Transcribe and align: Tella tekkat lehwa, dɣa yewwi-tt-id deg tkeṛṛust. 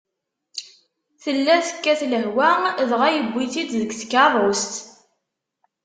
Tella 1.23 1.55
tekkat 1.67 2.01
lehwa, 2.11 2.49
dɣa 2.89 3.07
yewwi-tt-id 3.15 3.71
deg 3.81 3.91
tkeṛṛust. 3.99 4.73